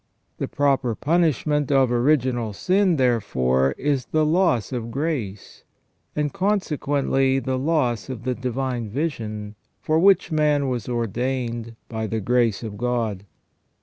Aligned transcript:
The 0.39 0.47
proper 0.47 0.95
punishment 0.95 1.71
of 1.71 1.91
original 1.91 2.53
sin, 2.53 2.95
therefore, 2.95 3.73
is 3.77 4.05
the 4.07 4.25
loss 4.25 4.71
of 4.71 4.89
grace, 4.89 5.63
and 6.15 6.33
consequently 6.33 7.37
the 7.37 7.59
loss 7.59 8.09
of 8.09 8.23
the 8.23 8.33
divine 8.33 8.89
vision 8.89 9.53
for 9.79 9.99
which 9.99 10.31
man 10.31 10.67
was 10.69 10.89
ordained 10.89 11.75
by 11.87 12.07
the 12.07 12.19
grace 12.19 12.63
of 12.63 12.79
God. 12.79 13.27